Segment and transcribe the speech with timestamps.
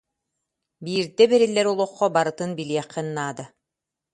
[0.83, 3.45] Биирдэ бэриллэр олоххо барытын билиэххин наада.